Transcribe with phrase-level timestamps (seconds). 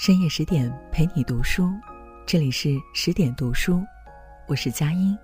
[0.00, 1.70] 深夜十点陪你读书，
[2.24, 3.84] 这里是十点读书，
[4.48, 5.14] 我是佳音，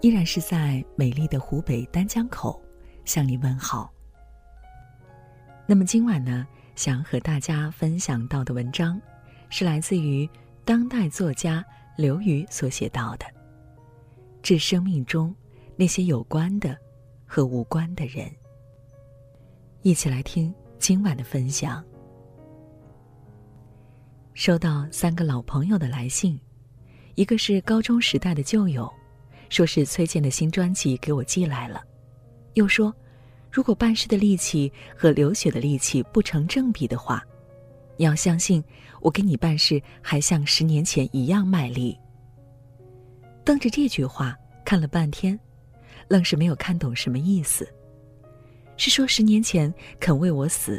[0.00, 2.58] 依然是在美丽的湖北丹江口
[3.04, 3.92] 向你问好。
[5.66, 8.98] 那么今晚呢，想和大家分享到的文章，
[9.50, 10.26] 是来自于
[10.64, 11.62] 当代作家
[11.98, 13.26] 刘瑜所写到的，
[14.40, 15.36] 致生命中
[15.76, 16.74] 那些有关的
[17.26, 18.26] 和无关的人。
[19.82, 21.84] 一起来听今晚的分享。
[24.36, 26.38] 收到三个老朋友的来信，
[27.14, 28.92] 一个是高中时代的旧友，
[29.48, 31.82] 说是崔健的新专辑给我寄来了，
[32.52, 32.94] 又说，
[33.50, 37.24] 如果办事的力气和流血的力气不成正比的话，
[37.96, 38.62] 你要相信
[39.00, 41.98] 我给你办事还像十年前一样卖力。
[43.42, 45.40] 瞪着这句话看了半天，
[46.08, 47.66] 愣是没有看懂什么意思。
[48.76, 50.78] 是说十年前肯为我死，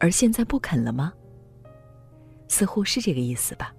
[0.00, 1.12] 而现在不肯了吗？
[2.48, 3.74] 似乎是这个意思吧。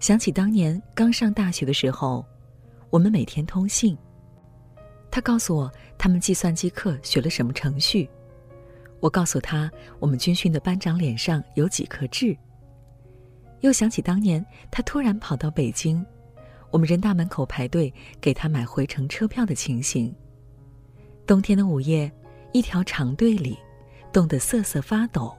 [0.00, 2.24] 想起当年刚上大学的时候，
[2.90, 3.96] 我们每天通信。
[5.10, 8.10] 他告诉我他们计算机课学了什么程序，
[9.00, 12.36] 我告诉他我们军训的班长脸上有几颗痣。
[13.60, 16.04] 又想起当年他突然跑到北京，
[16.70, 20.14] 我们人大门口排队给他买回程车票的情形。
[21.26, 22.12] 冬天的午夜，
[22.52, 23.56] 一条长队里，
[24.12, 25.34] 冻得瑟瑟发抖。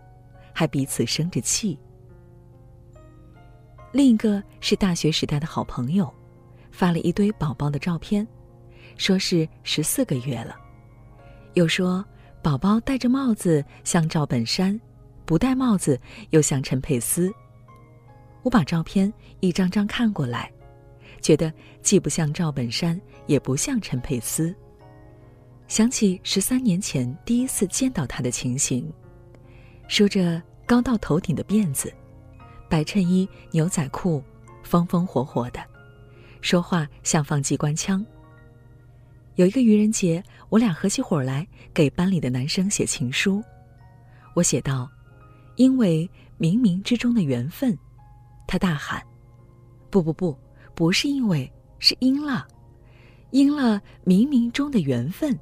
[0.55, 1.77] 还彼此生着气。
[3.91, 6.11] 另一个是大学时代的好朋友，
[6.71, 8.25] 发了一堆宝宝的照片，
[8.97, 10.55] 说是十四个月了，
[11.53, 12.03] 又说
[12.41, 14.79] 宝宝戴着帽子像赵本山，
[15.25, 17.31] 不戴帽子又像陈佩斯。
[18.43, 19.11] 我把照片
[19.41, 20.51] 一张张看过来，
[21.21, 24.55] 觉得既不像赵本山，也不像陈佩斯。
[25.67, 28.91] 想起十三年前第一次见到他的情形。
[29.87, 31.93] 梳着高到头顶的辫子，
[32.69, 34.23] 白衬衣、牛仔裤，
[34.63, 35.59] 风风火火的，
[36.41, 38.05] 说话像放机关枪。
[39.35, 43.43] 有一个愚人节，我俩合起伙来给班里的男生写情书。
[44.33, 44.89] 我写道
[45.55, 47.77] ：“因为冥冥之中的缘分。”
[48.47, 49.01] 他大喊
[49.91, 50.37] ：“不不不，
[50.73, 52.47] 不是因为，是因了，
[53.31, 55.37] 因了冥冥中的缘分。”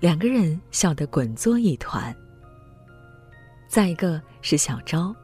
[0.00, 2.14] 两个人笑得滚作一团。
[3.72, 5.16] 再一个是小昭，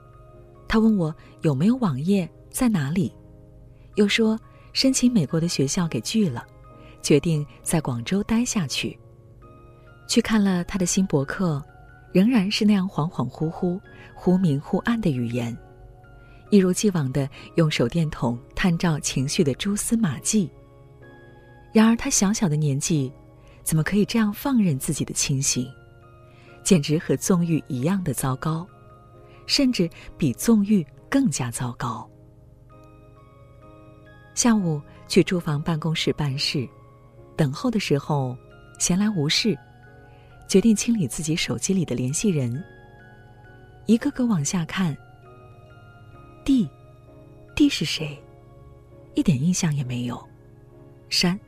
[0.66, 3.14] 他问我有没有网页在哪里，
[3.96, 4.40] 又说
[4.72, 6.46] 申请美国的学校给拒了，
[7.02, 8.98] 决定在广州待下去。
[10.08, 11.62] 去看了他的新博客，
[12.10, 13.78] 仍然是那样恍恍惚惚、
[14.14, 15.54] 忽明忽暗的语言，
[16.48, 20.50] 一如既往的用手电筒探照情绪的蛛丝马迹。
[21.70, 23.12] 然而他小小的年纪，
[23.62, 25.70] 怎么可以这样放任自己的清醒？
[26.68, 28.68] 简直和纵欲一样的糟糕，
[29.46, 32.06] 甚至比纵欲更加糟糕。
[34.34, 36.68] 下午去住房办公室办事，
[37.34, 38.36] 等候的时候
[38.78, 39.58] 闲来无事，
[40.46, 42.62] 决定清理自己手机里的联系人。
[43.86, 44.94] 一个个往下看。
[46.44, 48.22] D，D 是谁？
[49.14, 50.22] 一点印象也没有。
[51.08, 51.40] 山。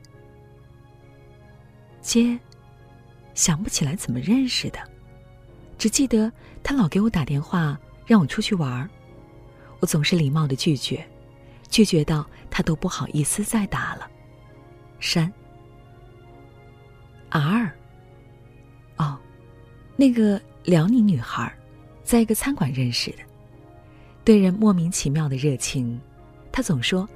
[2.01, 2.39] 接，
[3.35, 4.79] 想不起来怎么认识的。
[5.81, 6.31] 只记得
[6.61, 7.75] 他老给我打电话，
[8.05, 8.87] 让我出去玩儿，
[9.79, 11.03] 我总是礼貌的拒绝，
[11.71, 14.07] 拒绝到他都不好意思再打了。
[14.99, 15.33] 删。
[17.31, 17.71] R。
[18.97, 19.17] 哦，
[19.95, 21.51] 那个辽宁女孩，
[22.03, 23.23] 在一个餐馆认识的，
[24.23, 25.99] 对人莫名其妙的热情。
[26.51, 27.09] 她总说，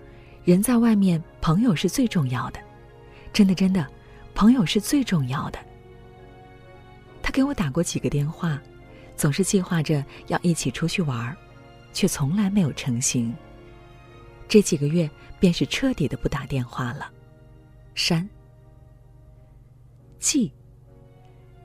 [0.44, 2.60] 人在外面，朋友是最重要的。
[3.32, 3.86] 真的，真的，
[4.34, 5.60] 朋友是最重要的。
[7.36, 8.58] 给我打过几个电话，
[9.18, 11.36] 总是计划着要一起出去玩儿，
[11.92, 13.36] 却从来没有成行。
[14.48, 17.12] 这几个月便是彻底的不打电话了。
[17.94, 18.26] 删。
[20.18, 20.50] 记。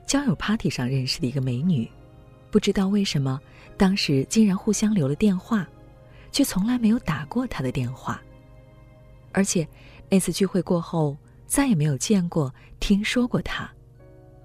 [0.05, 1.89] 交友 party 上认识的一个美女，
[2.51, 3.39] 不知道为什么，
[3.77, 5.65] 当时竟然互相留了电话，
[6.33, 8.21] 却从来没有打过她的电话。
[9.31, 9.65] 而且
[10.09, 11.15] 那次聚会过后，
[11.47, 13.71] 再也没有见过、听说过她。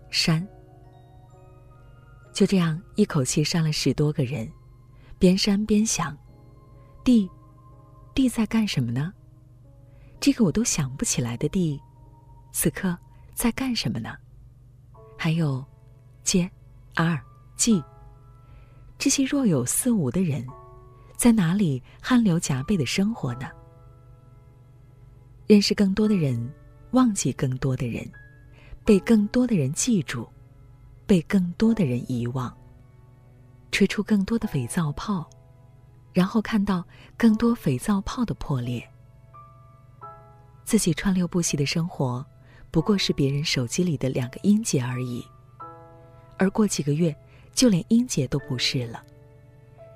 [0.09, 0.47] 删。
[2.37, 4.47] 就这样一口气删了十多个人，
[5.19, 6.15] 边删边想
[7.03, 9.11] ，D，D 在干什么呢？
[10.21, 11.81] 这个我都想不起来的 D，
[12.53, 12.95] 此刻
[13.33, 14.15] 在干什么呢？
[15.17, 15.65] 还有
[16.25, 16.51] ，J、
[16.93, 17.25] R、
[17.57, 17.83] G，
[18.99, 20.47] 这些若有似无的人，
[21.17, 23.49] 在哪里汗流浃背的生活呢？
[25.47, 26.53] 认识更多的人，
[26.91, 28.07] 忘记更多的人，
[28.85, 30.29] 被更多的人记住。
[31.07, 32.53] 被更多的人遗忘，
[33.71, 35.29] 吹出更多的肥皂泡，
[36.13, 36.85] 然后看到
[37.17, 38.87] 更多肥皂泡的破裂。
[40.65, 42.27] 自己川流不息的生活，
[42.73, 45.25] 不过是别人手机里的两个音节而已。
[46.39, 47.15] 而过几个月，
[47.53, 49.01] 就连音节都不是了，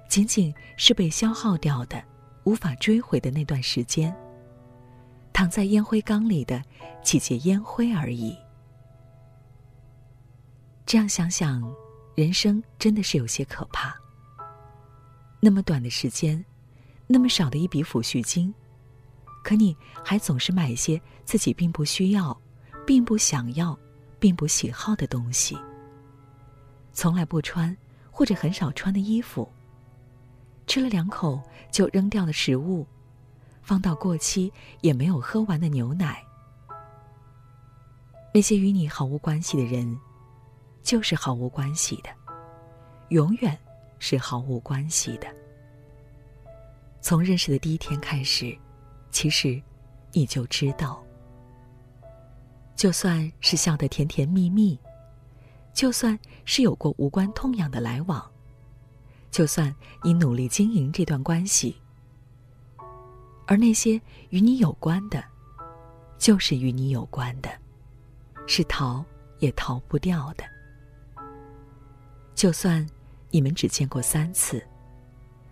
[0.09, 2.01] 仅仅是被消耗掉的、
[2.45, 4.15] 无法追回的那段时间，
[5.33, 6.63] 躺在烟灰缸里的
[7.03, 8.37] 几节烟灰而已。
[10.91, 11.63] 这样想想，
[12.17, 13.95] 人生真的是有些可怕。
[15.39, 16.45] 那么短的时间，
[17.07, 18.53] 那么少的一笔抚恤金，
[19.45, 22.37] 可你还总是买一些自己并不需要、
[22.85, 23.79] 并不想要、
[24.19, 25.57] 并不喜好的东西。
[26.93, 27.77] 从来不穿
[28.11, 29.49] 或者很少穿的衣服，
[30.67, 31.41] 吃了两口
[31.71, 32.85] 就扔掉的食物，
[33.63, 36.21] 放到过期也没有喝完的牛奶，
[38.35, 39.97] 那些与你毫无关系的人，
[40.83, 42.11] 就是毫无关系的，
[43.09, 43.57] 永远
[43.99, 45.27] 是毫无关系的。
[47.01, 48.57] 从认识的第一天开始，
[49.11, 49.61] 其实
[50.13, 51.03] 你就知道，
[52.77, 54.79] 就算是笑得甜甜蜜蜜。
[55.73, 58.29] 就算是有过无关痛痒的来往，
[59.31, 61.81] 就算你努力经营这段关系，
[63.47, 63.99] 而那些
[64.31, 65.25] 与你有关的，
[66.19, 67.49] 就是与你有关的，
[68.49, 69.03] 是逃
[69.39, 70.45] 也逃不掉的。
[72.41, 72.87] 就算
[73.31, 74.67] 你们只见过三次，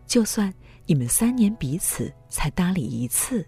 [0.06, 0.50] 就算
[0.86, 3.46] 你们三年彼此才搭理一次，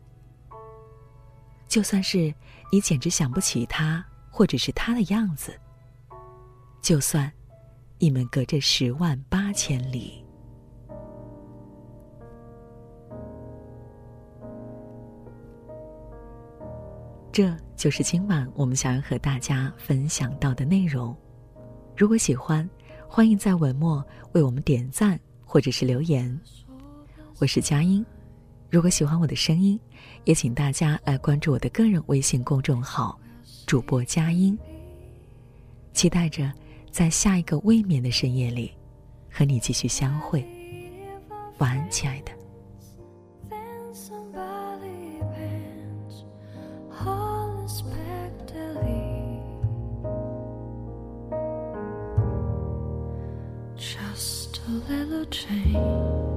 [1.67, 2.35] 就算是
[2.71, 5.59] 你简直想不起他或者是他的样子。
[6.83, 7.33] 就算
[7.99, 10.23] 你们隔着十万八千里，
[17.33, 21.17] 这就是今晚我们想要和大家分享到的内容。
[21.97, 22.69] 如果喜欢，
[23.13, 24.03] 欢迎在文末
[24.35, 26.41] 为我们点赞或者是留言。
[27.41, 28.07] 我是佳音，
[28.71, 29.79] 如果喜欢我的声音，
[30.23, 33.19] 也请大家来关注我的个人微信公众号
[33.67, 34.57] “主播佳音”，
[35.93, 36.53] 期待着。
[36.89, 38.73] 在下一个未眠的深夜里，
[39.31, 40.45] 和你继续相会。
[41.59, 42.33] 晚安，亲爱的。
[54.71, 56.30] a little change.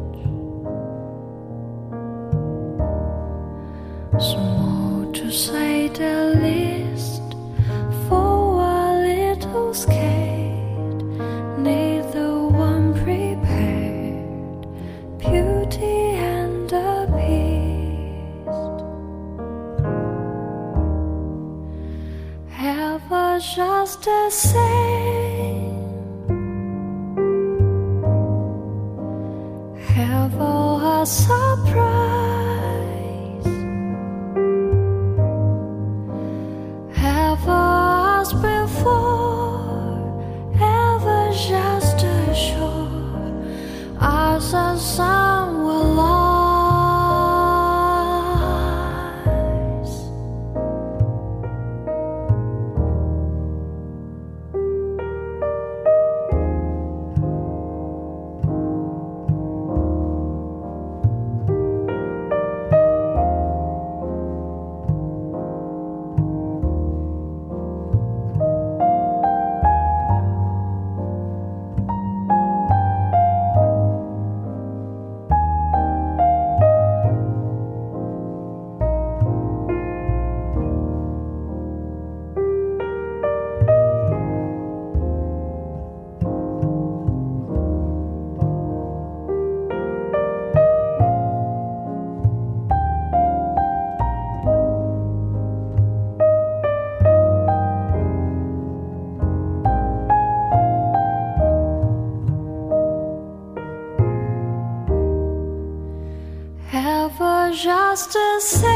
[107.96, 108.73] just a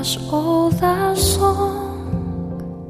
[0.00, 2.88] as old as song,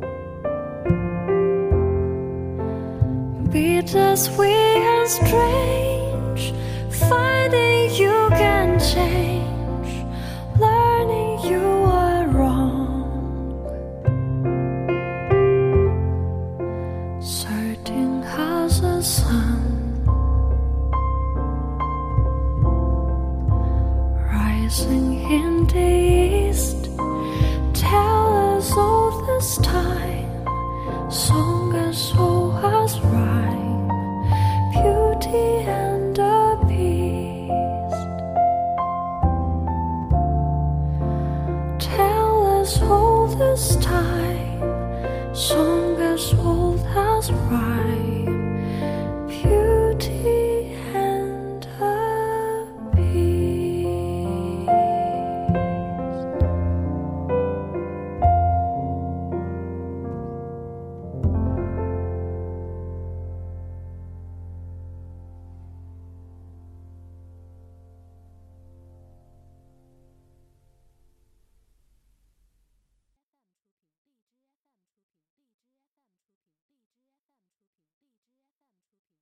[3.50, 5.99] bitter, sweet and strange.